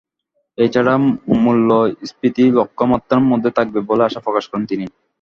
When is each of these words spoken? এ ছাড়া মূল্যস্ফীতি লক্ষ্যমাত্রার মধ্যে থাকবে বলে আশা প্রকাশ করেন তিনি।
এ 0.57 0.65
ছাড়া 0.73 0.93
মূল্যস্ফীতি 1.43 2.43
লক্ষ্যমাত্রার 2.57 3.27
মধ্যে 3.29 3.49
থাকবে 3.57 3.79
বলে 3.89 4.01
আশা 4.05 4.19
প্রকাশ 4.25 4.43
করেন 4.47 4.65
তিনি। 4.71 4.85